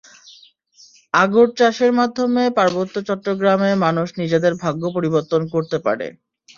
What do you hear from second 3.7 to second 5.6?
মানুষ নিজেদের ভাগ্য পরিবর্তন